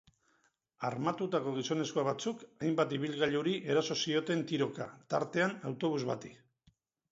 [0.87, 6.37] Armatutako gizonezko batzuk hainbat ibilgailuri eraso zioten tiroka, tartean autobus bati.